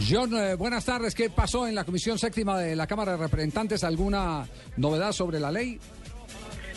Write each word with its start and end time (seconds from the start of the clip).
John, 0.00 0.34
eh, 0.34 0.54
buenas 0.54 0.86
tardes. 0.86 1.14
¿Qué 1.14 1.28
pasó 1.28 1.68
en 1.68 1.74
la 1.74 1.84
Comisión 1.84 2.18
Séptima 2.18 2.58
de 2.58 2.74
la 2.74 2.86
Cámara 2.86 3.12
de 3.12 3.18
Representantes? 3.18 3.84
¿Alguna 3.84 4.46
novedad 4.78 5.12
sobre 5.12 5.38
la 5.38 5.50
ley? 5.50 5.78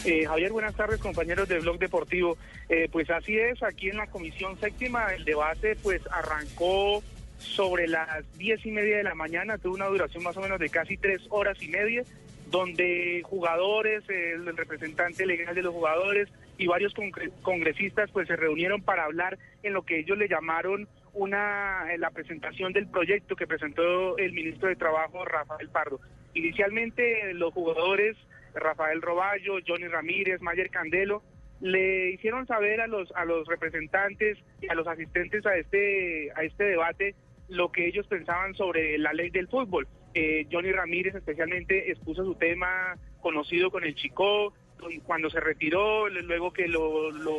Eh, 0.04 0.26
Javier, 0.26 0.52
buenas 0.52 0.76
tardes, 0.76 1.00
compañeros 1.00 1.48
del 1.48 1.62
Blog 1.62 1.80
Deportivo. 1.80 2.38
Eh, 2.68 2.90
pues 2.91 3.10
así 3.10 3.38
es, 3.38 3.64
aquí 3.64 3.90
en 3.90 3.98
la 3.98 4.08
Comisión 4.08 4.60
Séptima 4.60 5.14
el 5.14 5.24
debate 5.24 5.78
pues 5.82 6.02
arrancó 6.12 7.02
sobre 7.40 7.88
las 7.88 8.26
diez 8.38 8.66
y 8.66 8.72
media 8.72 8.98
de 8.98 9.04
la 9.04 9.16
mañana, 9.16 9.58
tuvo 9.58 9.76
una 9.76 9.88
duración 9.88 10.24
más 10.24 10.36
o 10.36 10.41
menos 10.41 10.60
de 10.60 10.70
casi 10.70 10.98
tres 10.98 11.22
horas 11.30 11.58
y 11.62 11.70
media, 11.70 12.04
donde 12.52 13.22
jugadores, 13.24 14.04
el 14.10 14.46
representante 14.58 15.26
legal 15.26 15.55
de 15.55 15.62
los 15.62 15.74
jugadores 15.74 16.27
y 16.58 16.68
varios 16.68 16.94
congresistas 17.41 18.10
pues 18.12 18.27
se 18.27 18.36
reunieron 18.36 18.82
para 18.82 19.05
hablar 19.05 19.38
en 19.63 19.74
lo 19.74 19.84
que 19.84 20.00
ellos 20.00 20.18
le 20.18 20.27
llamaron 20.27 20.88
una 21.16 21.86
la 21.98 22.12
presentación 22.12 22.74
del 22.74 22.88
proyecto 22.88 23.36
que 23.36 23.48
presentó 23.48 24.18
el 24.18 24.34
ministro 24.34 24.70
de 24.70 24.76
Trabajo 24.76 25.26
Rafael 25.26 25.70
Pardo. 25.70 26.00
Inicialmente 26.34 27.34
los 27.34 27.54
jugadores 27.54 28.16
Rafael 28.54 29.02
Roballo, 29.02 29.58
Johnny 29.66 29.88
Ramírez, 29.88 30.41
Mayer 30.41 30.70
Candelo 30.70 31.24
le 31.62 32.12
hicieron 32.12 32.46
saber 32.46 32.82
a 32.82 32.88
los 32.88 33.12
a 33.16 33.26
los 33.26 33.48
representantes 33.48 34.38
y 34.62 34.68
a 34.68 34.76
los 34.76 34.88
asistentes 34.88 35.46
a 35.46 35.55
este 35.55 36.32
a 36.36 36.43
este 36.43 36.66
debate 36.66 37.16
lo 37.48 37.71
que 37.71 37.88
ellos 37.88 38.05
pensaban 38.08 38.54
sobre 38.55 38.98
la 38.98 39.13
ley 39.13 39.30
del 39.30 39.48
fútbol. 39.48 39.88
Eh, 40.13 40.48
Johnny 40.52 40.71
Ramírez 40.71 41.16
especialmente 41.16 41.91
expuso 41.91 42.24
su 42.24 42.36
tema 42.36 42.98
conocido 43.21 43.71
con 43.71 43.84
el 43.84 43.96
Chico 43.96 44.54
cuando 45.05 45.30
se 45.30 45.40
retiró, 45.40 46.08
luego 46.10 46.52
que 46.52 46.68
lo, 46.68 47.10
lo 47.12 47.34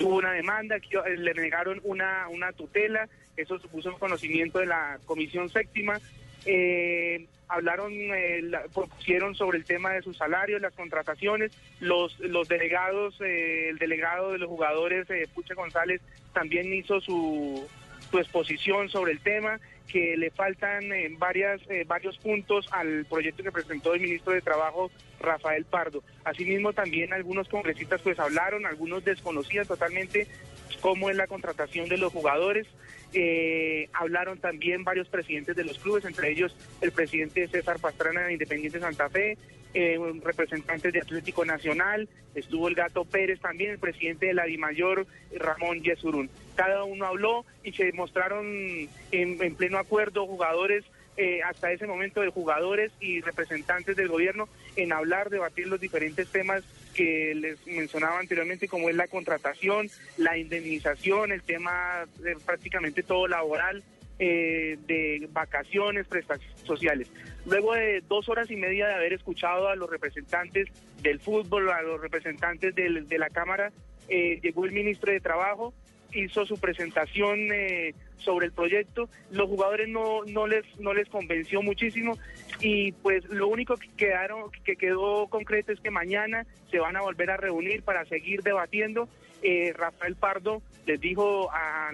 tuvo 0.00 0.16
una 0.16 0.32
demanda, 0.32 0.76
eh, 0.76 1.16
le 1.18 1.34
negaron 1.34 1.78
una, 1.84 2.26
una 2.28 2.52
tutela, 2.52 3.06
eso 3.36 3.58
supuso 3.58 3.92
conocimiento 3.98 4.58
de 4.58 4.66
la 4.66 4.98
Comisión 5.04 5.50
Séptima. 5.50 6.00
Eh, 6.46 7.26
hablaron, 7.48 7.92
eh, 7.92 8.50
pusieron 8.72 9.34
sobre 9.34 9.58
el 9.58 9.64
tema 9.64 9.92
de 9.92 10.00
sus 10.00 10.16
salarios, 10.16 10.62
las 10.62 10.72
contrataciones, 10.72 11.52
los, 11.80 12.18
los 12.20 12.48
delegados, 12.48 13.20
eh, 13.20 13.68
el 13.68 13.78
delegado 13.78 14.32
de 14.32 14.38
los 14.38 14.48
jugadores, 14.48 15.06
Puche 15.34 15.52
González, 15.52 16.00
también 16.32 16.72
hizo 16.72 17.02
su, 17.02 17.68
su 18.10 18.18
exposición 18.18 18.88
sobre 18.88 19.12
el 19.12 19.20
tema 19.20 19.60
que 19.86 20.16
le 20.16 20.30
faltan 20.30 20.92
eh, 20.92 21.08
varias, 21.18 21.60
eh, 21.68 21.84
varios 21.86 22.16
puntos 22.18 22.66
al 22.70 23.04
proyecto 23.06 23.42
que 23.42 23.52
presentó 23.52 23.92
el 23.94 24.00
ministro 24.00 24.32
de 24.32 24.40
Trabajo, 24.40 24.90
Rafael 25.20 25.64
Pardo. 25.64 26.02
Asimismo, 26.24 26.72
también 26.72 27.12
algunos 27.12 27.48
congresistas 27.48 28.00
pues 28.00 28.18
hablaron, 28.18 28.66
algunos 28.66 29.04
desconocían 29.04 29.66
totalmente 29.66 30.28
cómo 30.76 31.10
es 31.10 31.16
la 31.16 31.26
contratación 31.26 31.88
de 31.88 31.98
los 31.98 32.12
jugadores. 32.12 32.66
Eh, 33.12 33.88
hablaron 33.92 34.38
también 34.38 34.84
varios 34.84 35.08
presidentes 35.08 35.56
de 35.56 35.64
los 35.64 35.78
clubes, 35.78 36.04
entre 36.04 36.30
ellos 36.30 36.54
el 36.80 36.92
presidente 36.92 37.48
César 37.48 37.78
Pastrana 37.80 38.22
de 38.22 38.34
Independiente 38.34 38.78
Santa 38.78 39.08
Fe, 39.08 39.36
eh, 39.74 39.98
representantes 40.22 40.92
de 40.92 41.00
Atlético 41.00 41.44
Nacional, 41.44 42.08
estuvo 42.34 42.68
el 42.68 42.74
Gato 42.74 43.04
Pérez 43.04 43.40
también, 43.40 43.72
el 43.72 43.78
presidente 43.78 44.26
de 44.26 44.34
la 44.34 44.44
DIMAYOR, 44.44 45.06
Ramón 45.36 45.82
Yesurún. 45.82 46.28
Cada 46.56 46.84
uno 46.84 47.06
habló 47.06 47.44
y 47.62 47.72
se 47.72 47.92
mostraron 47.92 48.88
en, 49.12 49.54
pleno 49.54 49.78
acuerdo 49.78 50.26
jugadores 50.26 50.84
eh, 51.22 51.42
hasta 51.42 51.70
ese 51.70 51.86
momento 51.86 52.22
de 52.22 52.30
jugadores 52.30 52.92
y 52.98 53.20
representantes 53.20 53.94
del 53.94 54.08
gobierno 54.08 54.48
en 54.74 54.90
hablar, 54.90 55.28
debatir 55.28 55.66
los 55.66 55.78
diferentes 55.78 56.26
temas 56.28 56.62
que 56.94 57.34
les 57.34 57.66
mencionaba 57.66 58.18
anteriormente, 58.18 58.68
como 58.68 58.88
es 58.88 58.96
la 58.96 59.06
contratación, 59.06 59.90
la 60.16 60.38
indemnización, 60.38 61.30
el 61.30 61.42
tema 61.42 62.06
de 62.20 62.36
prácticamente 62.36 63.02
todo 63.02 63.28
laboral, 63.28 63.82
eh, 64.18 64.78
de 64.86 65.28
vacaciones, 65.30 66.06
prestaciones 66.06 66.58
sociales. 66.60 67.10
Luego 67.44 67.74
de 67.74 68.00
dos 68.08 68.30
horas 68.30 68.50
y 68.50 68.56
media 68.56 68.88
de 68.88 68.94
haber 68.94 69.12
escuchado 69.12 69.68
a 69.68 69.76
los 69.76 69.90
representantes 69.90 70.68
del 71.02 71.20
fútbol, 71.20 71.68
a 71.68 71.82
los 71.82 72.00
representantes 72.00 72.74
de 72.74 73.18
la 73.18 73.28
Cámara, 73.28 73.72
eh, 74.08 74.40
llegó 74.42 74.64
el 74.64 74.72
ministro 74.72 75.12
de 75.12 75.20
Trabajo, 75.20 75.74
hizo 76.12 76.46
su 76.46 76.58
presentación 76.58 77.52
eh, 77.52 77.94
sobre 78.18 78.46
el 78.46 78.52
proyecto. 78.52 79.08
Los 79.30 79.48
jugadores 79.48 79.88
no, 79.88 80.24
no, 80.24 80.46
les, 80.46 80.64
no 80.78 80.92
les 80.92 81.08
convenció 81.08 81.62
muchísimo 81.62 82.18
y 82.60 82.92
pues 82.92 83.24
lo 83.28 83.48
único 83.48 83.76
que, 83.76 83.88
quedaron, 83.96 84.50
que 84.64 84.76
quedó 84.76 85.26
concreto 85.28 85.72
es 85.72 85.80
que 85.80 85.90
mañana 85.90 86.46
se 86.70 86.78
van 86.78 86.96
a 86.96 87.02
volver 87.02 87.30
a 87.30 87.36
reunir 87.36 87.82
para 87.82 88.04
seguir 88.04 88.42
debatiendo. 88.42 89.08
Eh, 89.42 89.72
Rafael 89.74 90.16
Pardo 90.16 90.62
les 90.86 91.00
dijo 91.00 91.50
a, 91.52 91.90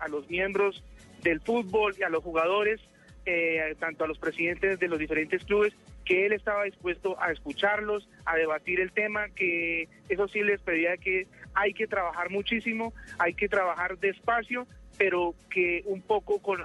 a, 0.00 0.08
los 0.08 0.28
miembros 0.30 0.82
del 1.22 1.40
fútbol 1.40 1.94
y 1.98 2.02
a 2.02 2.08
los 2.08 2.22
jugadores, 2.22 2.80
eh, 3.26 3.74
tanto 3.78 4.04
a 4.04 4.08
los 4.08 4.18
presidentes 4.18 4.78
de 4.78 4.88
los 4.88 4.98
diferentes 4.98 5.44
clubes, 5.44 5.74
que 6.08 6.24
él 6.24 6.32
estaba 6.32 6.64
dispuesto 6.64 7.20
a 7.20 7.30
escucharlos, 7.30 8.08
a 8.24 8.36
debatir 8.36 8.80
el 8.80 8.92
tema, 8.92 9.28
que 9.28 9.88
eso 10.08 10.26
sí 10.28 10.40
les 10.42 10.62
pedía 10.62 10.96
que 10.96 11.26
hay 11.58 11.74
que 11.74 11.88
trabajar 11.88 12.30
muchísimo, 12.30 12.94
hay 13.18 13.34
que 13.34 13.48
trabajar 13.48 13.98
despacio, 13.98 14.68
pero 14.96 15.34
que 15.50 15.82
un 15.86 16.02
poco 16.02 16.40
con 16.40 16.60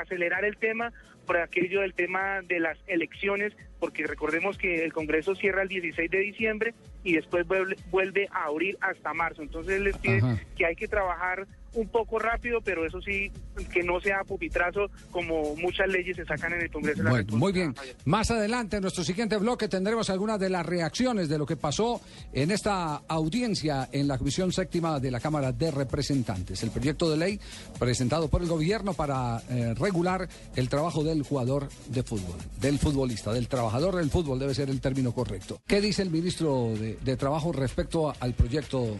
acelerar 0.00 0.44
el 0.44 0.58
tema 0.58 0.92
por 1.26 1.38
aquello 1.38 1.80
del 1.80 1.94
tema 1.94 2.42
de 2.42 2.60
las 2.60 2.76
elecciones, 2.86 3.54
porque 3.80 4.06
recordemos 4.06 4.58
que 4.58 4.84
el 4.84 4.92
Congreso 4.92 5.34
cierra 5.34 5.62
el 5.62 5.68
16 5.68 6.10
de 6.10 6.18
diciembre 6.18 6.74
y 7.02 7.14
después 7.14 7.46
vuelve, 7.46 8.28
a 8.30 8.44
abrir 8.44 8.76
hasta 8.82 9.14
marzo. 9.14 9.40
Entonces 9.40 9.80
les 9.80 9.96
pide 9.96 10.20
que 10.56 10.66
hay 10.66 10.76
que 10.76 10.88
trabajar 10.88 11.46
un 11.74 11.88
poco 11.88 12.18
rápido, 12.18 12.60
pero 12.62 12.86
eso 12.86 13.00
sí, 13.00 13.30
que 13.72 13.82
no 13.82 14.00
sea 14.00 14.22
pupitrazo 14.24 14.88
como 15.10 15.56
muchas 15.56 15.88
leyes 15.88 16.16
se 16.16 16.24
sacan 16.24 16.52
en 16.54 16.62
el 16.62 16.70
Congreso 16.70 16.98
de 16.98 17.04
la 17.04 17.10
bueno, 17.10 17.36
Muy 17.36 17.52
bien. 17.52 17.74
Más 18.04 18.30
adelante, 18.30 18.76
en 18.76 18.82
nuestro 18.82 19.04
siguiente 19.04 19.36
bloque, 19.36 19.68
tendremos 19.68 20.10
algunas 20.10 20.38
de 20.38 20.50
las 20.50 20.64
reacciones 20.64 21.28
de 21.28 21.38
lo 21.38 21.46
que 21.46 21.56
pasó 21.56 22.00
en 22.32 22.50
esta 22.50 23.02
audiencia 23.08 23.88
en 23.92 24.08
la 24.08 24.18
Comisión 24.18 24.52
Séptima 24.52 25.00
de 25.00 25.10
la 25.10 25.20
Cámara 25.20 25.52
de 25.52 25.70
Representantes. 25.70 26.62
El 26.62 26.70
proyecto 26.70 27.10
de 27.10 27.16
ley 27.16 27.40
presentado 27.78 28.28
por 28.28 28.42
el 28.42 28.48
gobierno 28.48 28.94
para 28.94 29.42
eh, 29.50 29.74
regular 29.74 30.28
el 30.56 30.68
trabajo 30.68 31.04
del 31.04 31.22
jugador 31.22 31.68
de 31.88 32.02
fútbol, 32.02 32.36
del 32.60 32.78
futbolista, 32.78 33.32
del 33.32 33.48
trabajador 33.48 33.96
del 33.96 34.10
fútbol, 34.10 34.38
debe 34.38 34.54
ser 34.54 34.70
el 34.70 34.80
término 34.80 35.12
correcto. 35.12 35.60
¿Qué 35.66 35.80
dice 35.80 36.02
el 36.02 36.10
ministro 36.10 36.72
de, 36.74 37.14
Trabajo 37.14 37.52
respecto 37.52 38.12
al 38.18 38.34
proyecto 38.34 38.96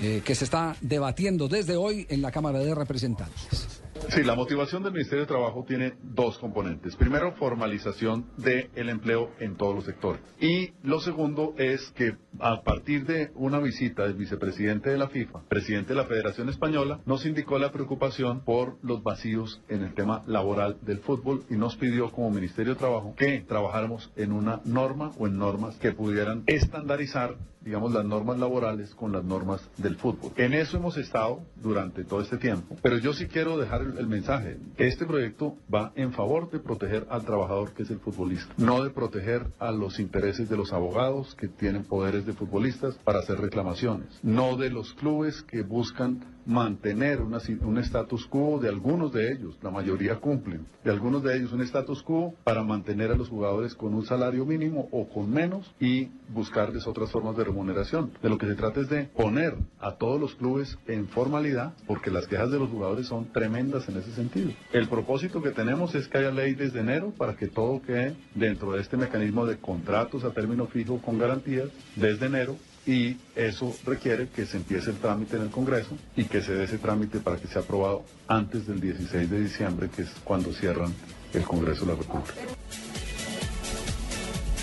eh, 0.00 0.22
que 0.24 0.34
se 0.34 0.44
está 0.44 0.76
debatiendo 0.80 1.48
desde 1.48 1.76
hoy 1.76 2.06
en 2.08 2.22
la 2.22 2.30
Cámara 2.30 2.58
de 2.58 2.74
Representantes. 2.74 3.82
Sí, 4.10 4.22
la 4.22 4.34
motivación 4.34 4.82
del 4.82 4.92
Ministerio 4.92 5.24
de 5.24 5.28
Trabajo 5.28 5.64
tiene 5.66 5.94
dos 6.02 6.38
componentes. 6.38 6.96
Primero, 6.96 7.32
formalización 7.32 8.26
del 8.38 8.88
empleo 8.88 9.32
en 9.38 9.56
todos 9.56 9.74
los 9.74 9.84
sectores. 9.84 10.22
Y 10.40 10.72
lo 10.82 11.00
segundo 11.00 11.54
es 11.58 11.90
que 11.90 12.16
a 12.38 12.62
partir 12.62 13.04
de 13.04 13.32
una 13.34 13.58
visita 13.58 14.04
del 14.04 14.14
vicepresidente 14.14 14.90
de 14.90 14.98
la 14.98 15.08
FIFA, 15.08 15.42
presidente 15.48 15.90
de 15.90 15.96
la 15.96 16.06
Federación 16.06 16.48
Española, 16.48 17.00
nos 17.04 17.26
indicó 17.26 17.58
la 17.58 17.70
preocupación 17.70 18.40
por 18.40 18.78
los 18.82 19.02
vacíos 19.02 19.60
en 19.68 19.82
el 19.82 19.92
tema 19.94 20.22
laboral 20.26 20.78
del 20.82 21.00
fútbol 21.00 21.44
y 21.50 21.56
nos 21.56 21.76
pidió 21.76 22.10
como 22.10 22.30
Ministerio 22.30 22.74
de 22.74 22.78
Trabajo 22.78 23.14
que 23.14 23.40
trabajáramos 23.40 24.10
en 24.16 24.32
una 24.32 24.62
norma 24.64 25.12
o 25.18 25.26
en 25.26 25.38
normas 25.38 25.76
que 25.76 25.92
pudieran 25.92 26.44
estandarizar 26.46 27.36
digamos, 27.60 27.92
las 27.92 28.04
normas 28.04 28.38
laborales 28.38 28.94
con 28.94 29.12
las 29.12 29.24
normas 29.24 29.60
del 29.76 29.96
fútbol. 29.96 30.32
En 30.36 30.54
eso 30.54 30.76
hemos 30.76 30.96
estado 30.96 31.40
durante 31.56 32.04
todo 32.04 32.20
este 32.20 32.36
tiempo, 32.38 32.76
pero 32.82 32.98
yo 32.98 33.12
sí 33.12 33.26
quiero 33.26 33.58
dejar 33.58 33.82
el, 33.82 34.06
mensaje. 34.06 34.58
Este 34.76 35.04
proyecto 35.04 35.56
va 35.72 35.92
en 35.94 36.12
favor 36.12 36.50
de 36.50 36.58
proteger 36.58 37.06
al 37.10 37.24
trabajador 37.24 37.72
que 37.72 37.82
es 37.82 37.90
el 37.90 37.98
futbolista, 37.98 38.54
no 38.56 38.82
de 38.82 38.90
proteger 38.90 39.46
a 39.58 39.70
los 39.70 40.00
intereses 40.00 40.48
de 40.48 40.56
los 40.56 40.72
abogados 40.72 41.34
que 41.34 41.48
tienen 41.48 41.84
poderes 41.84 42.24
de 42.26 42.32
futbolistas 42.32 42.94
para 43.04 43.20
hacer 43.20 43.38
reclamaciones, 43.38 44.18
no 44.22 44.56
de 44.56 44.70
los 44.70 44.94
clubes 44.94 45.42
que 45.42 45.62
buscan 45.62 46.24
mantener 46.48 47.20
un 47.20 47.78
status 47.78 48.26
quo 48.26 48.58
de 48.58 48.70
algunos 48.70 49.12
de 49.12 49.32
ellos, 49.32 49.58
la 49.60 49.70
mayoría 49.70 50.16
cumplen, 50.16 50.66
de 50.82 50.90
algunos 50.90 51.22
de 51.22 51.36
ellos 51.36 51.52
un 51.52 51.60
status 51.60 52.02
quo 52.02 52.34
para 52.42 52.64
mantener 52.64 53.10
a 53.10 53.16
los 53.16 53.28
jugadores 53.28 53.74
con 53.74 53.92
un 53.92 54.06
salario 54.06 54.46
mínimo 54.46 54.88
o 54.90 55.06
con 55.08 55.30
menos 55.30 55.70
y 55.78 56.08
buscarles 56.32 56.86
otras 56.86 57.10
formas 57.12 57.36
de 57.36 57.44
remuneración. 57.48 58.12
De 58.22 58.28
lo 58.28 58.38
que 58.38 58.46
se 58.46 58.54
trata 58.54 58.80
es 58.80 58.88
de 58.88 59.04
poner 59.04 59.56
a 59.80 59.96
todos 59.96 60.20
los 60.20 60.34
clubes 60.34 60.78
en 60.86 61.08
formalidad, 61.08 61.74
porque 61.86 62.10
las 62.10 62.26
quejas 62.26 62.50
de 62.50 62.58
los 62.58 62.70
jugadores 62.70 63.06
son 63.06 63.32
tremendas 63.32 63.88
en 63.88 63.96
ese 63.96 64.12
sentido. 64.12 64.52
El 64.72 64.88
propósito 64.88 65.42
que 65.42 65.50
tenemos 65.50 65.94
es 65.94 66.08
que 66.08 66.18
haya 66.18 66.30
ley 66.30 66.54
desde 66.54 66.80
enero 66.80 67.12
para 67.16 67.36
que 67.36 67.48
todo 67.48 67.82
quede 67.82 68.14
dentro 68.34 68.72
de 68.72 68.80
este 68.80 68.96
mecanismo 68.96 69.46
de 69.46 69.58
contratos 69.58 70.24
a 70.24 70.30
término 70.30 70.66
fijo 70.66 70.98
con 70.98 71.18
garantías 71.18 71.68
desde 71.96 72.26
enero 72.26 72.56
y 72.86 73.18
eso 73.36 73.74
requiere 73.84 74.28
que 74.28 74.46
se 74.46 74.56
empiece 74.56 74.90
el 74.90 74.96
trámite 74.96 75.36
en 75.36 75.42
el 75.42 75.50
Congreso 75.50 75.96
y 76.16 76.24
que 76.24 76.40
se 76.40 76.54
dé 76.54 76.64
ese 76.64 76.78
trámite 76.78 77.20
para 77.20 77.36
que 77.36 77.46
sea 77.46 77.60
aprobado 77.60 78.04
antes 78.26 78.66
del 78.66 78.80
16 78.80 79.28
de 79.28 79.40
diciembre, 79.40 79.90
que 79.94 80.02
es 80.02 80.10
cuando 80.24 80.52
cierran 80.52 80.94
el 81.34 81.42
Congreso 81.42 81.84
de 81.84 81.92
la 81.92 81.98
República. 81.98 82.32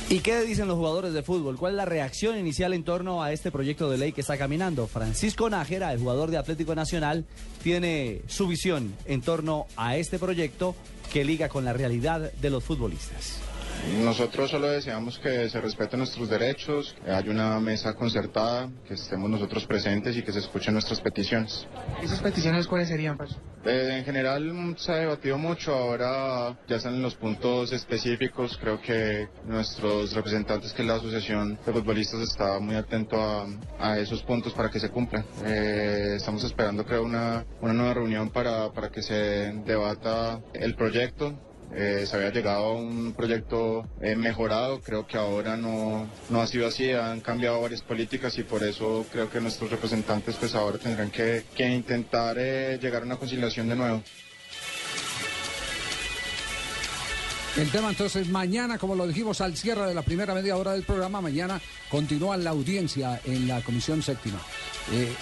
¿Y 0.08 0.20
qué 0.20 0.42
dicen 0.42 0.68
los 0.68 0.78
jugadores 0.78 1.14
de 1.14 1.24
fútbol? 1.24 1.58
¿Cuál 1.58 1.74
es 1.74 1.78
la 1.78 1.86
reacción 1.86 2.38
inicial 2.38 2.74
en 2.74 2.84
torno 2.84 3.24
a 3.24 3.32
este 3.32 3.52
proyecto 3.52 3.90
de 3.90 3.98
ley 3.98 4.12
que 4.12 4.22
está 4.22 4.38
caminando? 4.38 4.86
Francisco 4.86 5.50
Nájera, 5.50 5.92
el 5.92 6.00
jugador 6.00 6.30
de 6.30 6.38
Atlético 6.38 6.76
Nacional, 6.76 7.26
tiene 7.64 8.22
su 8.28 8.48
visión 8.48 8.94
en 9.06 9.22
torno 9.22 9.66
a 9.76 9.98
este 9.98 10.20
proyecto 10.20 10.76
que 11.12 11.26
liga 11.26 11.50
con 11.50 11.66
la 11.66 11.74
realidad 11.74 12.32
de 12.34 12.50
los 12.52 12.64
futbolistas. 12.64 13.40
Nosotros 14.04 14.52
solo 14.52 14.68
deseamos 14.68 15.20
que 15.20 15.50
se 15.50 15.62
respeten 15.62 16.00
nuestros 16.00 16.30
derechos, 16.30 16.96
que 17.04 17.12
haya 17.12 17.30
una 17.30 17.60
mesa 17.60 17.94
concertada, 17.94 18.70
que 18.88 18.96
estemos 18.96 19.30
nosotros 19.30 19.66
presentes 19.66 20.18
y 20.18 20.24
que 20.24 20.32
se 20.32 20.40
escuchen 20.40 20.74
nuestras 20.74 21.00
peticiones. 21.02 21.68
¿Esas 22.02 22.20
peticiones 22.20 22.68
cuáles 22.68 22.88
serían, 22.88 23.18
Pacho? 23.18 23.36
Eh, 23.64 23.98
en 24.00 24.06
general 24.06 24.76
se 24.78 24.92
ha 24.92 24.96
debatido 24.96 25.38
mucho, 25.38 25.74
ahora 25.74 26.58
ya 26.68 26.76
están 26.76 26.96
en 26.96 27.02
los 27.02 27.16
puntos 27.16 27.72
específicos, 27.74 28.58
creo 28.58 28.82
que 28.82 29.28
nuestros 29.46 30.14
representantes, 30.14 30.74
que 30.74 30.82
es 30.82 30.88
la 30.88 30.96
Asociación 30.96 31.58
de 31.66 31.74
Futbolistas, 31.74 32.22
está 32.22 32.60
muy 32.60 32.76
atento 32.76 33.22
a, 33.22 33.48
a 33.80 34.00
esos 34.00 34.24
puntos 34.24 34.54
para 34.54 34.70
que 34.70 34.80
se 34.80 34.90
cumplan. 34.90 35.26
Eh, 35.46 36.14
estamos 36.18 36.44
esperando 36.44 36.86
creo 36.86 37.04
una, 37.04 37.46
una 37.62 37.74
nueva 37.74 37.94
reunión 37.94 38.30
para, 38.30 38.72
para 38.72 38.90
que 38.90 39.02
se 39.02 39.54
debata 39.66 40.42
el 40.54 40.76
proyecto 40.76 41.34
eh, 41.74 42.06
se 42.06 42.16
había 42.16 42.30
llegado 42.30 42.66
a 42.66 42.74
un 42.74 43.14
proyecto 43.14 43.86
eh, 44.02 44.16
mejorado, 44.16 44.80
creo 44.82 45.06
que 45.06 45.18
ahora 45.18 45.58
no, 45.58 46.08
no 46.30 46.42
ha 46.42 46.48
sido 46.48 46.68
así, 46.68 46.92
han 46.92 47.20
cambiado 47.20 47.62
varias 47.62 47.82
políticas 47.82 48.38
y 48.38 48.44
por 48.44 48.64
eso 48.64 49.06
creo 49.12 49.30
que 49.30 49.42
nuestros 49.42 49.72
representantes 49.72 50.36
pues 50.36 50.56
ahora 50.56 50.78
tendrán 50.78 51.12
que, 51.12 51.44
intentar 51.58 52.38
eh, 52.40 52.80
llegar 52.82 53.02
a 53.02 53.06
una 53.06 53.18
conciliación 53.18 53.68
de 53.68 53.76
nuevo. 53.76 54.02
El 57.58 57.70
tema 57.72 57.90
entonces 57.90 58.28
mañana, 58.28 58.78
como 58.78 58.96
lo 58.96 59.08
dijimos 59.08 59.40
al 59.42 59.56
cierre 59.56 59.88
de 59.88 59.94
la 59.94 60.02
primera 60.02 60.34
media 60.34 60.58
hora 60.58 60.74
del 60.74 60.84
programa, 60.84 61.22
mañana 61.22 61.60
continúa 61.90 62.36
la 62.38 62.50
audiencia 62.50 63.22
en 63.24 63.48
la 63.48 63.62
Comisión 63.62 64.02
Séptima. 64.02 64.40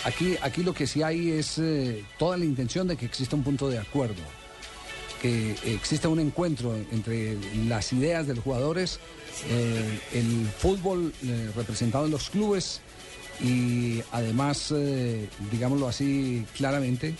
Aquí, 0.04 0.36
aquí 0.42 0.64
lo 0.64 0.74
que 0.74 0.88
sí 0.88 1.04
hay 1.04 1.32
es 1.32 1.62
toda 2.18 2.38
la 2.38 2.46
intención 2.46 2.88
de 2.88 2.98
que 2.98 3.06
exista 3.06 3.36
un 3.36 3.44
punto 3.44 3.70
de 3.70 3.78
acuerdo 3.78 4.43
que 5.24 5.56
exista 5.66 6.10
un 6.10 6.20
encuentro 6.20 6.76
entre 6.92 7.38
las 7.68 7.92
ideas 7.94 8.28
de 8.28 8.36
los 8.36 8.44
jugadores, 8.44 9.00
eh, 9.50 10.00
el 10.14 10.48
fútbol 10.58 11.12
eh, 11.24 11.50
representado 11.56 12.06
en 12.06 12.12
los 12.12 12.30
clubes 12.30 12.82
y 13.42 14.02
además, 14.12 14.72
eh, 14.76 15.28
digámoslo 15.50 15.88
así 15.88 16.46
claramente, 16.56 17.16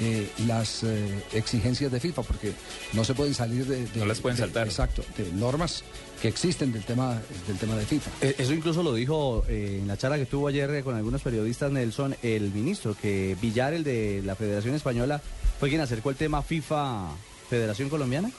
eh, 0.00 0.28
las 0.46 0.84
eh, 0.84 1.24
exigencias 1.32 1.90
de 1.90 1.98
FIFA, 1.98 2.22
porque 2.22 2.52
no 2.92 3.04
se 3.04 3.14
pueden 3.14 3.34
salir 3.34 3.66
de, 3.66 3.84
de- 3.86 3.98
No 3.98 4.06
las 4.06 4.20
pueden 4.20 4.36
de- 4.36 4.44
saltar. 4.44 4.68
Exacto, 4.68 5.04
de 5.18 5.30
normas 5.32 5.82
que 6.22 6.28
existen 6.28 6.72
del 6.72 6.84
tema 6.84 7.20
del 7.48 7.58
tema 7.58 7.74
de 7.76 7.84
FIFA. 7.84 8.10
Eso 8.20 8.52
incluso 8.54 8.84
lo 8.84 8.94
dijo 8.94 9.44
eh, 9.48 9.78
en 9.82 9.88
la 9.88 9.96
charla 9.96 10.18
que 10.18 10.26
tuvo 10.26 10.46
ayer 10.46 10.84
con 10.84 10.94
algunos 10.94 11.20
periodistas, 11.22 11.72
Nelson, 11.72 12.14
el 12.22 12.52
ministro, 12.52 12.94
que 13.02 13.36
Villar, 13.42 13.74
el 13.74 13.82
de 13.82 14.22
la 14.24 14.36
Federación 14.36 14.76
Española, 14.76 15.20
fue 15.58 15.68
quien 15.68 15.80
acercó 15.80 16.10
el 16.10 16.16
tema 16.16 16.40
FIFA 16.42 17.08
Federación 17.50 17.88
Colombiana. 17.88 18.30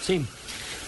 Sí. 0.00 0.24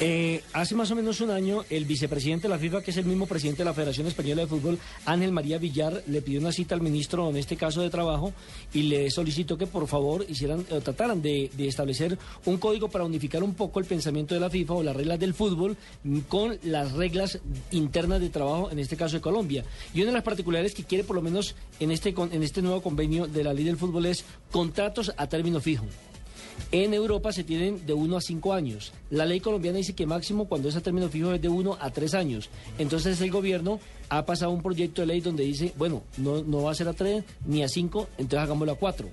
Eh, 0.01 0.43
hace 0.53 0.75
más 0.75 0.91
o 0.91 0.97
menos 0.97 1.21
un 1.21 1.31
año, 1.31 1.63
el 1.71 1.85
vicepresidente 1.85 2.49
de 2.49 2.49
la 2.49 2.59
FIFA, 2.59 2.83
que 2.83 2.91
es 2.91 2.97
el 2.97 3.05
mismo 3.05 3.27
presidente 3.27 3.59
de 3.59 3.67
la 3.67 3.75
Federación 3.75 4.09
Española 4.09 4.43
de 4.43 4.49
Fútbol, 4.49 4.77
Ángel 5.05 5.31
María 5.31 5.59
Villar, 5.59 6.03
le 6.09 6.21
pidió 6.21 6.41
una 6.41 6.51
cita 6.51 6.75
al 6.75 6.81
ministro 6.81 7.31
en 7.31 7.37
este 7.37 7.57
caso 7.57 7.81
de 7.81 7.91
trabajo 7.91 8.33
y 8.73 8.83
le 8.83 9.09
solicitó 9.13 9.57
que 9.57 9.69
por 9.69 9.87
favor 9.87 10.27
hicieran, 10.29 10.67
eh, 10.69 10.81
trataran 10.83 11.23
de, 11.23 11.49
de 11.57 11.69
establecer 11.69 12.19
un 12.45 12.59
código 12.59 12.89
para 12.89 13.05
unificar 13.05 13.45
un 13.45 13.55
poco 13.55 13.79
el 13.79 13.87
pensamiento 13.87 14.35
de 14.35 14.41
la 14.41 14.51
FIFA 14.51 14.75
o 14.75 14.83
las 14.83 14.97
reglas 14.97 15.21
del 15.21 15.33
fútbol 15.33 15.77
mm, 16.03 16.19
con 16.21 16.59
las 16.65 16.91
reglas 16.93 17.39
internas 17.71 18.21
de 18.21 18.31
trabajo, 18.31 18.73
en 18.73 18.81
este 18.81 18.97
caso 18.97 19.15
de 19.15 19.21
Colombia. 19.23 19.65
Y 19.95 20.01
una 20.01 20.11
de 20.11 20.15
las 20.15 20.25
particularidades 20.25 20.75
que 20.75 20.83
quiere 20.83 21.05
por 21.05 21.15
lo 21.15 21.23
menos 21.23 21.55
en 21.79 21.93
este, 21.93 22.13
en 22.33 22.43
este 22.43 22.63
nuevo 22.63 22.83
convenio 22.83 23.29
de 23.29 23.45
la 23.45 23.55
ley 23.55 23.65
del 23.65 23.77
fútbol 23.77 24.07
es 24.07 24.25
contratos 24.51 25.13
a 25.17 25.29
término 25.29 25.61
fijo. 25.61 25.87
En 26.73 26.93
Europa 26.95 27.33
se 27.33 27.45
tienen 27.45 27.87
de 27.87 27.93
1 27.93 28.17
a 28.17 28.21
5 28.21 28.53
años. 28.53 28.93
La 29.11 29.25
ley 29.27 29.41
colombiana 29.41 29.79
dice 29.79 29.95
que 29.95 30.07
máximo 30.07 30.47
cuando 30.49 30.69
es 30.69 30.77
a 30.77 30.81
término 30.81 31.09
fijo 31.09 31.33
es 31.33 31.41
de 31.41 31.49
1 31.49 31.79
a 31.81 31.91
3 31.91 32.15
años. 32.15 32.51
Entonces 32.79 33.21
el 33.21 33.31
gobierno 33.31 33.79
ha 34.09 34.27
pasado 34.27 34.51
un 34.51 34.63
proyecto 34.63 35.03
de 35.03 35.07
ley 35.07 35.21
donde 35.21 35.45
dice, 35.45 35.73
bueno, 35.77 36.03
no, 36.17 36.43
no 36.43 36.63
va 36.65 36.73
a 36.73 36.75
ser 36.75 36.89
a 36.89 36.93
3 36.93 37.23
ni 37.47 37.63
a 37.63 37.69
5, 37.69 38.09
entonces 38.19 38.39
hagámoslo 38.41 38.73
a 38.73 38.77
4. 38.77 39.09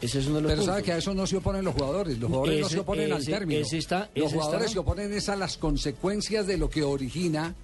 Ese 0.00 0.18
es 0.18 0.26
uno 0.26 0.36
de 0.36 0.42
los 0.42 0.50
Pero 0.50 0.60
puntos. 0.62 0.74
sabe 0.74 0.82
que 0.84 0.92
a 0.92 0.98
eso 0.98 1.14
no 1.14 1.26
se 1.26 1.36
oponen 1.36 1.64
los 1.64 1.74
jugadores. 1.74 2.18
Los 2.18 2.28
jugadores 2.30 2.60
no 2.60 2.68
se 2.68 2.78
oponen 2.80 3.12
al 3.12 3.24
término. 3.24 3.60
ese 3.60 3.78
está- 3.78 4.10
los 4.14 4.32
jugadores 4.32 4.62
está- 4.66 4.72
se 4.72 4.78
oponen 4.80 5.12
es 5.12 5.28
a 5.28 5.36
las 5.36 5.56
consecuencias 5.56 6.46
de 6.46 6.58
lo 6.58 6.68
que 6.68 6.82
origina 6.82 7.54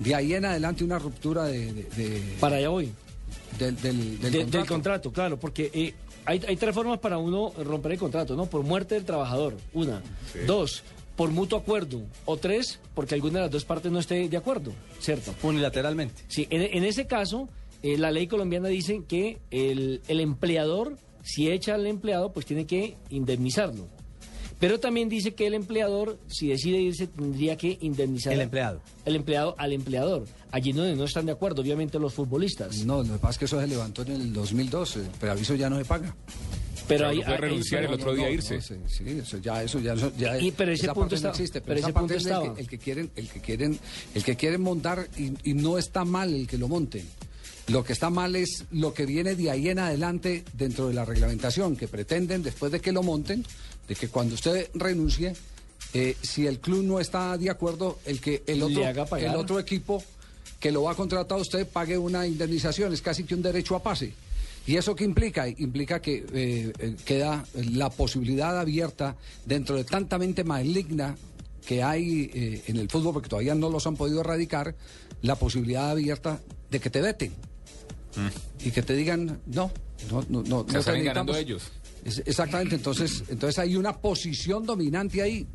de 0.00 0.14
ahí 0.14 0.34
en 0.34 0.44
adelante 0.44 0.84
una 0.84 0.98
ruptura 0.98 1.44
de, 1.44 1.72
de- 1.72 1.82
de- 1.84 2.20
Para 2.40 2.56
allá 2.56 2.68
voy. 2.68 2.90
Del, 3.58 3.76
del- 3.80 4.20
del 4.20 4.32
De- 4.32 4.38
contrato. 4.40 4.58
Del 4.58 4.66
contrato, 4.66 5.12
claro, 5.12 5.38
porque 5.38 5.70
eh, 5.72 5.94
hay, 6.24 6.42
hay 6.46 6.56
tres 6.56 6.74
formas 6.74 6.98
para 6.98 7.18
uno 7.18 7.52
romper 7.64 7.92
el 7.92 7.98
contrato, 7.98 8.36
¿no? 8.36 8.46
Por 8.46 8.62
muerte 8.62 8.94
del 8.96 9.04
trabajador, 9.04 9.54
una. 9.74 10.02
Dos, 10.46 10.82
por 11.16 11.30
mutuo 11.30 11.58
acuerdo. 11.58 12.02
O 12.24 12.36
tres, 12.36 12.78
porque 12.94 13.14
alguna 13.14 13.38
de 13.38 13.44
las 13.46 13.50
dos 13.50 13.64
partes 13.64 13.90
no 13.92 13.98
esté 13.98 14.28
de 14.28 14.36
acuerdo, 14.36 14.72
¿cierto? 15.00 15.34
Unilateralmente. 15.42 16.22
Sí, 16.28 16.46
en, 16.50 16.62
en 16.62 16.84
ese 16.84 17.06
caso, 17.06 17.48
eh, 17.82 17.96
la 17.96 18.10
ley 18.10 18.26
colombiana 18.26 18.68
dice 18.68 19.02
que 19.08 19.38
el, 19.50 20.02
el 20.08 20.20
empleador, 20.20 20.98
si 21.22 21.50
echa 21.50 21.74
al 21.74 21.86
empleado, 21.86 22.32
pues 22.32 22.44
tiene 22.46 22.66
que 22.66 22.96
indemnizarlo. 23.10 23.88
Pero 24.58 24.80
también 24.80 25.08
dice 25.10 25.34
que 25.34 25.46
el 25.46 25.52
empleador, 25.54 26.18
si 26.28 26.48
decide 26.48 26.80
irse, 26.80 27.06
tendría 27.06 27.56
que 27.56 27.76
indemnizar. 27.82 28.32
El 28.32 28.40
empleado. 28.40 28.80
El 29.04 29.16
empleado 29.16 29.54
al 29.58 29.72
empleador. 29.74 30.24
Allí 30.50 30.72
donde 30.72 30.96
no 30.96 31.04
están 31.04 31.26
de 31.26 31.32
acuerdo, 31.32 31.60
obviamente, 31.60 31.98
los 31.98 32.14
futbolistas. 32.14 32.84
No, 32.86 33.02
lo 33.02 33.12
que 33.14 33.18
pasa 33.18 33.32
es 33.32 33.38
que 33.38 33.44
eso 33.44 33.60
se 33.60 33.66
levantó 33.66 34.02
en 34.02 34.12
el 34.12 34.32
2012, 34.32 35.00
pero 35.20 35.32
aviso 35.32 35.54
ya 35.54 35.68
no 35.68 35.76
se 35.76 35.84
paga. 35.84 36.14
Pero 36.88 37.08
ahí, 37.08 37.18
no 37.18 37.24
puede 37.24 37.34
ahí- 37.36 37.40
renunciar 37.42 37.84
el 37.84 37.92
otro 37.92 38.14
día 38.14 38.30
irse. 38.30 38.54
No, 38.56 38.62
sí, 38.62 38.74
sí, 38.86 39.04
eso 39.08 39.38
ya, 39.38 39.62
eso 39.62 39.78
ya, 39.80 39.92
eso 39.94 40.10
ya 40.16 40.38
Y- 40.38 40.52
pero 40.52 40.72
ese 40.72 40.84
esa 40.86 40.94
punto 40.94 41.10
parte 41.10 41.14
no 41.14 41.16
está- 41.16 41.30
existe. 41.30 41.60
Pero, 41.60 41.66
pero 41.66 41.78
esa 41.80 41.86
ese 41.88 41.92
parte 41.92 42.00
punto 42.00 42.14
es 42.14 42.24
el 42.24 42.32
estaba. 42.32 42.54
que, 42.54 42.60
el 42.62 42.68
que 42.68 42.78
quieren, 42.78 43.10
el 43.16 43.28
que 43.28 43.40
quieren, 43.40 43.78
el 44.14 44.24
que 44.24 44.36
quieren 44.36 44.62
montar 44.62 45.08
y, 45.18 45.32
y 45.50 45.54
no 45.54 45.76
está 45.78 46.04
mal 46.04 46.32
el 46.32 46.46
que 46.46 46.56
lo 46.56 46.68
monten. 46.68 47.04
Lo 47.68 47.82
que 47.82 47.92
está 47.92 48.08
mal 48.10 48.36
es 48.36 48.64
lo 48.70 48.94
que 48.94 49.04
viene 49.06 49.34
de 49.34 49.50
ahí 49.50 49.68
en 49.68 49.80
adelante 49.80 50.44
dentro 50.54 50.86
de 50.86 50.94
la 50.94 51.04
reglamentación, 51.04 51.74
que 51.76 51.88
pretenden 51.88 52.44
después 52.44 52.70
de 52.70 52.80
que 52.80 52.92
lo 52.92 53.02
monten, 53.02 53.44
de 53.86 53.94
que 53.94 54.08
cuando 54.08 54.34
usted 54.34 54.70
renuncie, 54.74 55.34
eh, 55.94 56.16
si 56.20 56.46
el 56.46 56.58
club 56.58 56.84
no 56.84 57.00
está 57.00 57.36
de 57.38 57.50
acuerdo, 57.50 57.98
el 58.04 58.20
que 58.20 58.42
el 58.46 58.62
otro, 58.62 58.82
el 59.16 59.36
otro 59.36 59.58
equipo 59.58 60.02
que 60.60 60.72
lo 60.72 60.84
va 60.84 60.92
a 60.92 60.94
contratar 60.94 61.38
a 61.38 61.40
usted 61.40 61.66
pague 61.66 61.98
una 61.98 62.26
indemnización, 62.26 62.92
es 62.92 63.02
casi 63.02 63.24
que 63.24 63.34
un 63.34 63.42
derecho 63.42 63.76
a 63.76 63.82
pase. 63.82 64.12
¿Y 64.66 64.76
eso 64.76 64.96
qué 64.96 65.04
implica? 65.04 65.48
Implica 65.48 66.00
que 66.02 66.26
eh, 66.32 66.72
eh, 66.78 66.96
queda 67.04 67.44
la 67.54 67.88
posibilidad 67.88 68.58
abierta 68.58 69.16
dentro 69.44 69.76
de 69.76 69.84
tanta 69.84 70.18
mente 70.18 70.42
maligna 70.42 71.16
que 71.64 71.82
hay 71.82 72.30
eh, 72.34 72.62
en 72.66 72.76
el 72.76 72.88
fútbol, 72.88 73.12
porque 73.12 73.28
todavía 73.28 73.54
no 73.54 73.70
los 73.70 73.86
han 73.86 73.96
podido 73.96 74.20
erradicar, 74.20 74.74
la 75.22 75.36
posibilidad 75.36 75.90
abierta 75.90 76.40
de 76.70 76.80
que 76.80 76.90
te 76.90 77.00
veten 77.00 77.32
y 78.64 78.70
que 78.70 78.82
te 78.82 78.94
digan, 78.94 79.40
no, 79.46 79.70
no, 80.10 80.24
no, 80.28 80.42
no. 80.42 80.42
Se 80.42 80.48
no 80.48 80.64
te 80.64 80.72
salen 80.72 81.04
necesitamos". 81.04 81.04
ganando 81.04 81.36
ellos. 81.36 81.62
Es- 82.04 82.22
exactamente, 82.24 82.76
entonces, 82.76 83.24
entonces 83.28 83.58
hay 83.58 83.76
una 83.76 83.96
posición 83.96 84.64
dominante 84.64 85.22
ahí. 85.22 85.46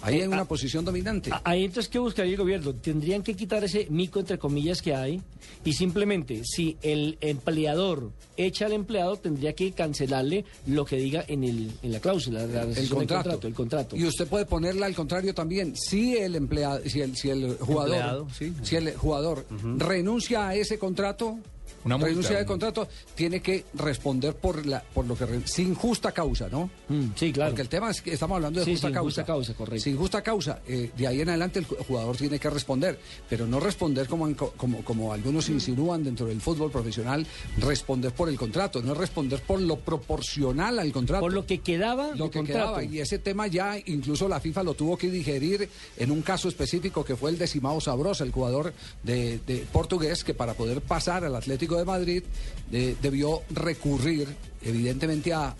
Ahí 0.00 0.20
hay 0.20 0.28
una 0.28 0.44
posición 0.44 0.84
dominante. 0.84 1.30
A- 1.32 1.40
Ahí 1.44 1.64
entonces, 1.64 1.88
¿qué 1.88 1.98
buscaría 1.98 2.32
el 2.32 2.38
gobierno? 2.38 2.72
Tendrían 2.72 3.22
que 3.24 3.34
quitar 3.34 3.64
ese 3.64 3.88
mico, 3.90 4.20
entre 4.20 4.38
comillas, 4.38 4.80
que 4.80 4.94
hay 4.94 5.20
y 5.64 5.72
simplemente, 5.72 6.42
si 6.44 6.76
el 6.82 7.18
empleador 7.20 8.12
echa 8.36 8.66
al 8.66 8.74
empleado, 8.74 9.16
tendría 9.16 9.54
que 9.54 9.72
cancelarle 9.72 10.44
lo 10.68 10.84
que 10.84 10.96
diga 10.98 11.24
en, 11.26 11.42
el, 11.42 11.72
en 11.82 11.90
la 11.90 11.98
cláusula, 11.98 12.46
la 12.46 12.62
el 12.62 12.74
del 12.74 12.88
contrato. 12.88 13.40
el 13.48 13.54
contrato. 13.54 13.96
Y 13.96 14.04
usted 14.04 14.28
puede 14.28 14.46
ponerla 14.46 14.86
al 14.86 14.94
contrario 14.94 15.34
también. 15.34 15.74
Si 15.74 16.16
el 16.16 16.36
empleado, 16.36 16.80
si 16.86 17.00
el, 17.00 17.16
si 17.16 17.30
el 17.30 17.56
jugador, 17.58 17.94
Empleado, 17.96 18.28
sí. 18.38 18.52
si 18.62 18.76
el 18.76 18.94
jugador 18.94 19.46
renuncia 19.78 20.48
a 20.48 20.54
ese 20.54 20.78
contrato, 20.78 21.38
Una 21.84 21.96
multa, 21.96 22.08
renuncia 22.08 22.36
de 22.36 22.42
una- 22.42 22.46
contrato, 22.46 22.88
tiene 23.14 23.40
que 23.40 23.64
responder 23.74 24.34
por 24.36 24.64
la 24.66 24.82
por 24.82 25.06
lo 25.06 25.16
que 25.16 25.26
re- 25.26 25.46
sin 25.46 25.74
justa 25.74 26.12
causa, 26.12 26.48
¿no? 26.48 26.70
Mm, 26.88 27.10
sí, 27.14 27.32
claro. 27.32 27.50
Porque 27.50 27.62
el 27.62 27.68
tema 27.68 27.90
es 27.90 28.02
que 28.02 28.12
estamos 28.12 28.36
hablando 28.36 28.60
de 28.60 28.64
Sí, 28.66 28.72
justa 28.72 28.88
sin 28.88 28.94
causa. 28.94 29.04
justa 29.06 29.24
causa, 29.24 29.54
correcto. 29.54 29.84
Sin 29.84 29.96
justa 29.96 30.22
causa, 30.22 30.60
eh, 30.66 30.90
de 30.96 31.06
ahí 31.06 31.20
en 31.20 31.28
adelante 31.28 31.58
el 31.60 31.66
ju- 31.68 31.76
jugador 31.86 32.16
tiene 32.16 32.38
que 32.38 32.50
responder, 32.50 32.98
pero 33.28 33.46
no 33.46 33.60
responder 33.60 34.06
como, 34.08 34.26
en 34.26 34.34
como, 34.34 34.82
como 34.84 35.12
algunos 35.12 35.48
insinúan 35.48 36.02
dentro 36.04 36.26
del 36.26 36.40
fútbol 36.40 36.70
profesional, 36.70 37.26
responder 37.58 38.12
por 38.12 38.28
el 38.28 38.36
contrato, 38.36 38.82
no 38.82 38.92
es 38.92 38.98
responder 38.98 39.40
por 39.42 39.60
lo 39.60 39.76
proporcional 39.78 40.78
al 40.78 40.92
contrato. 40.92 41.20
Por 41.20 41.32
lo 41.32 41.46
que 41.46 41.60
quedaba 41.60 42.08
lo 42.14 42.30
que 42.30 42.38
contrato. 42.38 42.76
quedaba. 42.76 42.84
Y 42.84 43.00
ese 43.00 43.18
tema 43.18 43.46
ya 43.46 43.76
incluso 43.86 44.28
la 44.28 44.40
FIFA 44.40 44.62
lo 44.62 44.74
tuvo 44.74 44.96
que 44.96 45.10
digerir 45.10 45.68
en 45.96 46.10
un 46.10 46.22
caso 46.22 46.48
específico 46.48 47.04
que 47.04 47.16
fue 47.16 47.30
el 47.30 47.38
de 47.38 47.46
Simao 47.46 47.80
Sabrosa, 47.80 48.24
el 48.24 48.32
jugador 48.32 48.72
de, 49.02 49.38
de 49.46 49.66
portugués, 49.72 50.24
que 50.24 50.34
para 50.34 50.54
poder 50.54 50.80
pasar 50.80 51.24
al 51.24 51.34
Atlético 51.36 51.57
de 51.58 51.84
Madrid 51.84 52.22
de- 52.70 52.96
debió 53.02 53.42
recurrir 53.50 54.28
evidentemente 54.62 55.32
a, 55.32 55.54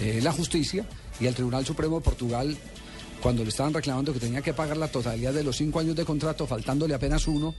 eh, 0.00 0.20
la 0.22 0.32
justicia 0.32 0.84
y 1.20 1.26
el 1.26 1.34
Tribunal 1.34 1.64
Supremo 1.64 1.96
de 1.98 2.04
Portugal 2.04 2.56
cuando 3.22 3.42
le 3.42 3.48
estaban 3.50 3.72
reclamando 3.72 4.12
que 4.12 4.20
tenía 4.20 4.42
que 4.42 4.52
pagar 4.52 4.76
la 4.76 4.88
totalidad 4.88 5.32
de 5.32 5.44
los 5.44 5.56
cinco 5.56 5.80
años 5.80 5.96
de 5.96 6.04
contrato, 6.04 6.46
faltándole 6.46 6.94
apenas 6.94 7.26
uno, 7.26 7.54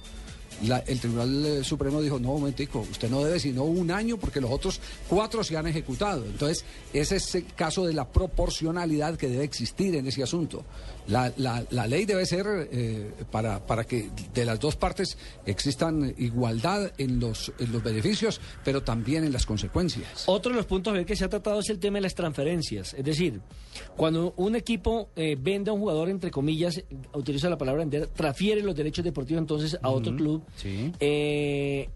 la- 0.64 0.80
el 0.80 1.00
Tribunal 1.00 1.46
eh, 1.46 1.64
Supremo 1.64 2.02
dijo, 2.02 2.20
no, 2.20 2.30
momentico, 2.30 2.80
usted 2.90 3.10
no 3.10 3.24
debe 3.24 3.40
sino 3.40 3.64
un 3.64 3.92
año 3.92 4.18
porque 4.18 4.40
los 4.42 4.52
otros 4.52 4.80
cuatro 5.10 5.44
se 5.44 5.58
han 5.58 5.68
ejecutado. 5.68 6.26
Entonces, 6.26 6.64
ese 6.94 7.18
es 7.18 7.36
el 7.36 7.46
caso 7.54 7.86
de 7.86 7.94
la 7.94 8.08
proporcionalidad 8.08 9.18
que 9.18 9.28
debe 9.28 9.44
existir 9.44 9.96
en 9.96 10.08
ese 10.08 10.24
asunto. 10.24 10.64
La, 11.08 11.32
la- 11.38 11.64
la 11.70 11.86
ley 11.88 12.06
debe 12.06 12.26
ser 12.26 12.46
eh, 12.72 13.12
para, 13.32 13.66
para 13.66 13.84
que 13.84 14.10
de 14.34 14.46
las 14.46 14.60
dos 14.60 14.76
partes 14.76 15.18
existan 15.46 16.14
igualdad 16.18 16.92
en 16.98 17.20
los, 17.20 17.52
en 17.60 17.72
los 17.72 17.84
beneficios, 17.84 18.40
pero 18.64 18.82
también 18.84 19.24
en 19.24 19.32
las 19.32 19.46
consecuencias. 19.46 20.24
Otro 20.28 20.52
de 20.52 20.58
los 20.58 20.66
puntos 20.66 20.98
que 21.06 21.16
se 21.16 21.26
ha 21.26 21.30
tratado 21.30 21.60
es 21.60 21.70
el 21.70 21.80
tema 21.80 21.98
de 21.98 22.02
las 22.02 22.16
transferencias. 22.16 22.94
Es 22.96 23.04
decir, 23.06 23.42
cuando 23.96 24.34
un 24.38 24.56
equipo 24.56 25.10
eh, 25.16 25.38
vende 25.40 25.70
a 25.70 25.74
un 25.74 25.80
jugador, 25.82 26.10
entre 26.10 26.32
comillas, 26.32 26.82
utiliza 27.14 27.50
la 27.50 27.58
palabra 27.58 27.82
vender, 27.82 28.08
transfiere 28.08 28.62
los 28.62 28.76
derechos 28.76 29.04
deportivos 29.06 29.42
entonces 29.42 29.78
a 29.82 29.90
otro 29.90 30.16
club. 30.16 30.44
Sí. 30.56 30.92
eh, 31.00 31.90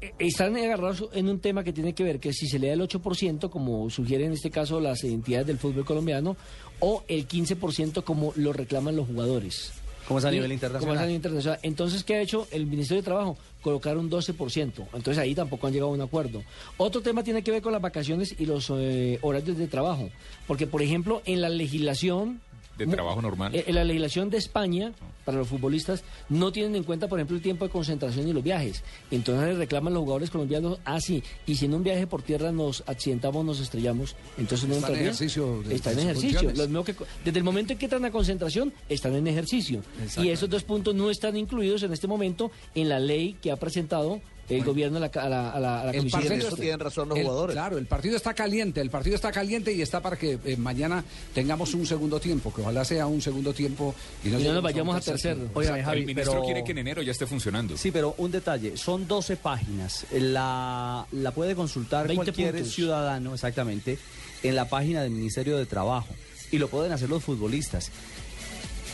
eh, 0.00 0.14
están 0.18 0.56
agarrados 0.56 1.08
en 1.12 1.28
un 1.28 1.40
tema 1.40 1.62
que 1.62 1.72
tiene 1.72 1.94
que 1.94 2.02
ver 2.02 2.20
que 2.20 2.32
si 2.32 2.46
se 2.48 2.58
le 2.58 2.68
da 2.68 2.72
el 2.74 2.80
8%, 2.80 3.50
como 3.50 3.90
sugieren 3.90 4.28
en 4.28 4.32
este 4.32 4.50
caso 4.50 4.80
las 4.80 5.04
entidades 5.04 5.46
del 5.46 5.58
fútbol 5.58 5.84
colombiano, 5.84 6.36
o 6.80 7.04
el 7.08 7.28
15% 7.28 8.02
como 8.02 8.32
lo 8.36 8.52
reclaman 8.52 8.96
los 8.96 9.06
jugadores. 9.06 9.72
¿Cómo 10.08 10.18
es 10.18 10.24
a 10.24 10.30
nivel 10.30 10.50
internacional? 10.50 10.96
es 10.96 11.02
a 11.02 11.04
nivel 11.04 11.16
internacional. 11.16 11.60
Entonces, 11.62 12.02
¿qué 12.02 12.14
ha 12.16 12.20
hecho 12.20 12.48
el 12.50 12.66
Ministerio 12.66 13.00
de 13.00 13.04
Trabajo? 13.04 13.36
Colocar 13.62 13.96
un 13.96 14.10
12%. 14.10 14.86
Entonces, 14.92 15.18
ahí 15.18 15.36
tampoco 15.36 15.68
han 15.68 15.72
llegado 15.72 15.92
a 15.92 15.94
un 15.94 16.00
acuerdo. 16.00 16.42
Otro 16.78 17.00
tema 17.00 17.22
tiene 17.22 17.42
que 17.42 17.52
ver 17.52 17.62
con 17.62 17.70
las 17.70 17.80
vacaciones 17.80 18.34
y 18.36 18.46
los 18.46 18.72
eh, 18.74 19.20
horarios 19.22 19.56
de 19.56 19.68
trabajo. 19.68 20.10
Porque, 20.48 20.66
por 20.66 20.82
ejemplo, 20.82 21.22
en 21.26 21.40
la 21.42 21.48
legislación... 21.48 22.40
De 22.86 22.92
trabajo 22.94 23.20
normal. 23.22 23.54
eh, 23.54 23.64
En 23.66 23.74
la 23.74 23.84
legislación 23.84 24.30
de 24.30 24.38
España, 24.38 24.92
para 25.24 25.38
los 25.38 25.48
futbolistas, 25.48 26.02
no 26.28 26.50
tienen 26.52 26.76
en 26.76 26.84
cuenta, 26.84 27.08
por 27.08 27.18
ejemplo, 27.18 27.36
el 27.36 27.42
tiempo 27.42 27.64
de 27.64 27.70
concentración 27.70 28.26
y 28.28 28.32
los 28.32 28.42
viajes. 28.42 28.82
Entonces 29.10 29.48
le 29.48 29.54
reclaman 29.54 29.92
los 29.94 30.02
jugadores 30.02 30.30
colombianos, 30.30 30.78
ah, 30.84 31.00
sí, 31.00 31.22
y 31.46 31.54
si 31.56 31.66
en 31.66 31.74
un 31.74 31.82
viaje 31.82 32.06
por 32.06 32.22
tierra 32.22 32.52
nos 32.52 32.82
accidentamos, 32.86 33.44
nos 33.44 33.60
estrellamos, 33.60 34.16
entonces 34.38 34.68
no 34.68 34.74
Está 34.76 34.86
en 34.88 34.92
entraría. 34.94 35.10
ejercicio 35.10 35.62
de- 35.62 35.74
Está 35.74 35.92
en 35.92 35.98
ejercicio. 36.00 36.52
Lo 36.68 36.84
que 36.84 36.94
desde 37.24 37.38
el 37.38 37.44
momento 37.44 37.72
en 37.72 37.78
que 37.78 37.86
entran 37.86 38.04
a 38.04 38.10
concentración, 38.10 38.72
están 38.88 39.14
en 39.14 39.26
ejercicio. 39.26 39.82
Y 40.22 40.28
esos 40.28 40.48
dos 40.48 40.64
puntos 40.64 40.94
no 40.94 41.10
están 41.10 41.36
incluidos 41.36 41.82
en 41.82 41.92
este 41.92 42.06
momento 42.06 42.50
en 42.74 42.88
la 42.88 42.98
ley 42.98 43.36
que 43.40 43.50
ha 43.52 43.56
presentado 43.56 44.20
el 44.50 44.64
gobierno 44.64 44.98
a 44.98 45.00
la, 45.00 45.06
a 45.06 45.28
la, 45.28 45.50
a 45.52 45.60
la- 45.60 45.80
a 45.80 45.84
la 45.86 45.90
El 45.92 45.98
Comisión 45.98 46.22
partido 46.22 46.44
Deportes. 46.50 46.78
razón 46.80 47.08
los 47.08 47.18
el- 47.18 47.24
jugadores. 47.24 47.54
Claro, 47.54 47.78
el 47.78 47.86
partido 47.86 48.16
está 48.16 48.34
caliente, 48.34 48.80
el 48.80 48.90
partido 48.90 49.16
está 49.16 49.32
caliente 49.32 49.72
y 49.72 49.80
está 49.82 50.00
para 50.00 50.16
que 50.16 50.38
eh, 50.44 50.56
mañana 50.56 51.04
tengamos 51.34 51.72
un 51.74 51.86
segundo 51.86 52.20
tiempo, 52.20 52.52
que 52.52 52.60
ojalá 52.62 52.84
sea 52.84 53.06
un 53.06 53.22
segundo 53.22 53.52
tiempo 53.54 53.94
y 54.24 54.28
no, 54.28 54.40
Y 54.40 54.44
no 54.44 54.52
nos 54.54 54.62
vayamos 54.62 54.96
a 54.96 55.00
tercer. 55.00 55.36
tiempo. 55.36 55.58
Óigame, 55.60 55.82
Javi, 55.82 56.00
el 56.00 56.06
ministro 56.06 56.32
pero- 56.32 56.44
quiere 56.44 56.64
que 56.64 56.72
en 56.72 56.78
enero 56.78 57.02
ya 57.02 57.12
esté 57.12 57.26
funcionando. 57.26 57.76
Sí, 57.76 57.90
pero 57.90 58.14
un 58.18 58.30
detalle, 58.30 58.76
son 58.76 59.06
12 59.08 59.36
páginas. 59.36 60.06
La, 60.12 61.06
la 61.12 61.30
puede 61.30 61.54
consultar 61.54 62.06
20 62.08 62.24
cualquier 62.24 62.54
puntos. 62.54 62.72
ciudadano, 62.74 63.34
exactamente, 63.34 63.98
en 64.42 64.54
la 64.56 64.68
página 64.68 65.02
del 65.02 65.10
Ministerio 65.12 65.56
de 65.56 65.66
Trabajo. 65.66 66.08
Y 66.52 66.58
lo 66.58 66.68
pueden 66.68 66.92
hacer 66.92 67.08
los 67.08 67.22
futbolistas. 67.22 67.90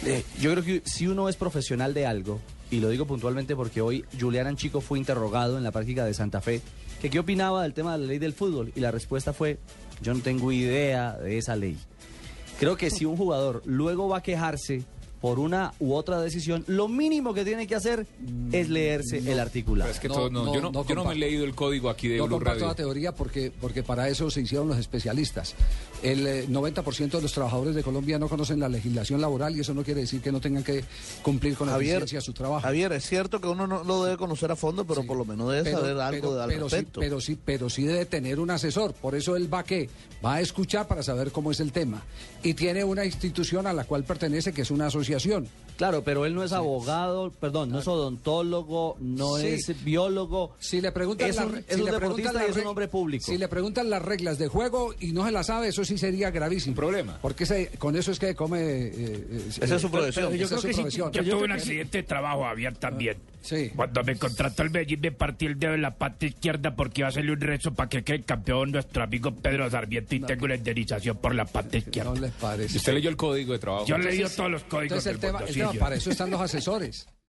Eh, 0.05 0.23
yo 0.41 0.53
creo 0.53 0.63
que 0.63 0.83
si 0.85 1.07
uno 1.07 1.29
es 1.29 1.37
profesional 1.37 1.95
de 1.95 2.05
algo, 2.07 2.41
y 2.71 2.81
lo 2.81 2.89
digo 2.89 3.07
puntualmente 3.07 3.55
porque 3.55 3.81
hoy 3.81 4.05
Julián 4.19 4.47
Anchico 4.47 4.81
fue 4.81 4.99
interrogado 4.99 5.57
en 5.57 5.65
la 5.65 5.73
práctica 5.73 6.05
de 6.05 6.15
Santa 6.15 6.41
Fe, 6.41 6.61
que 7.01 7.11
qué 7.11 7.19
opinaba 7.19 7.63
del 7.63 7.75
tema 7.75 7.93
de 7.93 7.99
la 7.99 8.07
ley 8.07 8.19
del 8.19 8.33
fútbol, 8.33 8.73
y 8.75 8.81
la 8.81 8.91
respuesta 8.91 9.33
fue, 9.33 9.59
yo 10.03 10.15
no 10.15 10.21
tengo 10.21 10.51
idea 10.53 11.13
de 11.13 11.39
esa 11.39 11.57
ley. 11.57 11.77
Creo 12.59 12.77
que 12.77 12.91
si 12.91 13.05
un 13.05 13.17
jugador 13.17 13.63
luego 13.67 14.09
va 14.09 14.19
a 14.19 14.23
quejarse 14.23 14.83
por 15.21 15.39
una 15.39 15.73
u 15.81 15.95
otra 15.95 16.21
decisión, 16.21 16.63
lo 16.67 16.89
mínimo 16.89 17.33
que 17.35 17.45
tiene 17.45 17.67
que 17.67 17.75
hacer 17.75 18.07
es 18.53 18.69
leerse 18.69 19.19
el 19.19 19.41
articulado. 19.41 19.91
Es 19.91 19.99
que 19.99 20.09
No, 20.09 20.15
todo- 20.15 20.31
no, 20.31 20.45
no, 20.45 20.55
yo, 20.55 20.61
no, 20.61 20.71
no 20.71 20.87
yo 20.87 20.95
no 20.95 21.05
me 21.05 21.15
he 21.15 21.17
leído 21.17 21.45
el 21.45 21.55
código 21.55 21.89
aquí 21.91 22.09
de 22.09 22.19
No 22.19 22.27
Blue 22.27 22.37
comparto 22.37 22.61
Radio. 22.61 22.69
la 22.69 22.75
teoría 22.75 23.13
porque, 23.15 23.51
porque 23.61 23.83
para 23.83 24.09
eso 24.09 24.31
se 24.31 24.43
hicieron 24.43 24.69
los 24.69 24.79
especialistas. 24.79 25.55
El 26.03 26.27
eh, 26.27 26.47
90% 26.49 27.11
de 27.17 27.23
los 27.23 27.33
trabajadores 27.33 27.75
de 27.75 27.83
Colombia 27.83 28.19
no 28.19 28.29
conocen 28.29 28.61
la 28.61 28.69
legislación 28.69 29.21
laboral 29.21 29.57
y 29.57 29.61
eso 29.61 29.73
no 29.75 29.83
quiere 29.83 30.03
decir 30.03 30.21
que 30.21 30.31
no 30.31 30.41
tengan 30.41 30.63
que 30.63 30.85
cumplir 31.23 31.57
con 31.57 31.69
Javier, 31.69 31.97
eficiencia 31.97 32.21
su 32.21 32.33
trabajo. 32.35 32.61
Javier, 32.61 32.93
es 32.93 33.07
cierto 33.07 33.41
que 33.41 33.49
uno 33.49 33.67
no 33.67 33.83
lo 33.85 34.05
debe 34.05 34.19
conocer 34.19 34.51
a 34.53 34.57
fondo, 34.57 34.85
pero 34.87 35.01
Sí. 35.01 35.09
por 35.09 35.17
lo 35.17 35.25
menos 35.25 35.51
debe 35.51 35.65
Pero- 35.65 35.79
saber 35.81 35.99
algo 35.99 36.21
pero- 36.29 36.35
de 36.37 36.43
al 36.43 36.49
pero 36.51 36.69
sí, 36.69 36.77
respecto. 36.77 37.01
pero 37.01 37.21
sí, 37.21 37.39
pero 37.43 37.71
sí 37.71 37.85
debe 37.85 38.05
tener 38.05 38.39
un 38.39 38.51
asesor. 38.51 38.93
Por 38.93 39.15
eso 39.15 39.35
él 39.35 39.53
va 39.53 39.65
qué? 39.65 39.89
Va 40.25 40.35
a 40.35 40.41
escuchar 40.43 40.87
para 40.87 41.03
saber 41.03 41.33
cómo 41.33 41.51
es 41.51 41.61
el 41.61 41.73
tema. 41.73 42.03
Y 42.43 42.55
tiene 42.55 42.85
una 42.85 43.05
institución 43.07 43.67
a 43.67 43.73
la 43.73 43.85
cual 43.85 44.05
pertenece 44.05 44.53
que 44.53 44.63
es 44.63 44.71
una 44.71 44.87
asociación. 44.87 45.16
Claro, 45.77 46.03
pero 46.03 46.25
él 46.25 46.35
no 46.35 46.43
es 46.43 46.53
abogado, 46.53 47.31
perdón, 47.39 47.69
no 47.71 47.81
es 47.81 47.87
odontólogo, 47.87 48.97
no 48.99 49.37
Sí. 49.37 49.47
es 49.49 49.85
biólogo. 49.85 50.55
Si 50.59 50.81
le 50.81 50.91
preguntan 50.91 51.29
es 51.29 51.37
la 51.37 51.45
un, 51.45 51.53
re- 51.53 51.59
es 51.61 51.75
si 51.75 51.81
un 51.81 51.85
le 51.87 51.93
deportista 51.93 52.31
preguntan 52.31 52.33
y 52.33 52.35
la 52.39 52.45
es 52.51 52.57
un 52.57 52.63
re- 52.63 52.69
hombre 52.69 52.89
público. 52.89 53.25
Si 53.27 53.37
le 53.37 53.49
preguntan 53.49 53.91
las 53.91 54.01
reglas 54.03 54.39
de 54.39 54.49
juego 54.49 54.95
y 55.01 55.13
no 55.13 55.27
se 55.27 55.33
las 55.33 55.47
sabe, 55.49 55.69
eso 55.69 55.85
sí 55.85 55.99
sería 55.99 56.31
gravísimo. 56.31 56.75
problema. 56.77 57.19
Porque 57.21 57.45
ese- 57.45 57.71
con 57.79 57.95
eso 57.95 58.11
es 58.13 58.19
que 58.19 58.35
come. 58.35 58.59
eh, 58.61 58.93
eh, 58.97 59.49
Esa 59.61 59.75
es 59.77 59.81
su 59.83 59.89
eh, 59.89 59.91
profesión. 59.91 60.33
yo 60.35 60.49
creo 60.49 60.61
que 60.63 60.73
sí, 60.73 60.83
yo- 60.97 61.11
tuve 61.11 61.45
un 61.45 61.53
accidente 61.53 61.99
de 61.99 62.03
trabajo, 62.05 62.45
Javier, 62.45 62.75
también. 62.79 63.17
Sí. 63.47 63.71
Cuando 63.77 64.03
me 64.03 64.17
contrató 64.17 64.65
el 64.65 64.71
Medellín 64.71 65.01
me 65.01 65.13
partí 65.13 65.47
el 65.47 65.59
dedo 65.59 65.75
en 65.75 65.83
la 65.83 65.97
pata 65.97 66.27
izquierda 66.27 66.75
porque 66.75 67.03
iba 67.03 67.07
a 67.07 67.11
hacerle 67.11 67.33
un 67.33 67.41
rezo 67.41 67.73
para 67.73 67.89
que 67.89 68.03
quede 68.03 68.23
campeón 68.23 68.73
nuestro 68.73 69.05
amigo 69.05 69.33
Pedro 69.35 69.71
Sarmiento 69.71 70.17
y 70.17 70.21
tengo 70.21 70.49
la 70.49 70.57
indemnización 70.57 71.17
por 71.19 71.33
la 71.33 71.45
pata 71.45 71.77
izquierda. 71.77 72.13
No 72.13 72.21
les 72.21 72.33
parece. 72.33 72.77
¿Usted 72.77 72.95
leyó 72.95 73.09
el 73.09 73.17
código 73.17 73.53
de 73.53 73.61
trabajo? 73.61 73.87
Yo 73.87 73.99
leído 73.99 74.29
todos 74.29 74.51
los 74.51 74.65
códigos 74.65 74.83
Entonces 75.07 75.07
el 75.07 75.13
del 75.13 75.21
tema, 75.21 75.39
mundo, 75.39 75.47
el 75.49 75.55
sí, 75.55 75.61
tema, 75.61 75.73
para 75.75 75.95
eso 75.95 76.11
están 76.11 76.31
los 76.31 76.41
asesores. 76.41 77.07